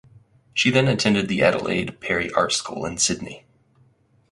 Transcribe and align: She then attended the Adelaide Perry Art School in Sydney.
She 0.55 0.71
then 0.71 0.87
attended 0.87 1.27
the 1.27 1.43
Adelaide 1.43 1.99
Perry 1.99 2.31
Art 2.31 2.53
School 2.53 2.85
in 2.87 2.97
Sydney. 2.97 3.45